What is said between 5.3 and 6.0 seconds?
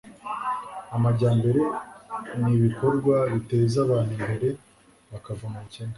mu bukene.